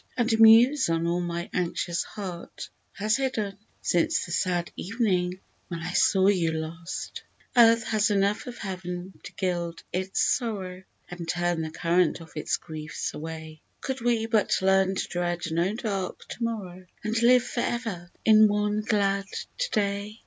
[0.17, 5.93] And muse on all my anxious heart has hidden Since the sad ev'ning when I
[5.93, 7.21] saw you last!"
[7.55, 11.29] Do not forget Me!'' 31 Earth has enough of heav'n to gild its sorrow And
[11.29, 16.27] turn the current of its griefs away, Could we but learn to dread no dark
[16.29, 19.25] To morrow, And live for ever in one glad
[19.59, 20.19] To day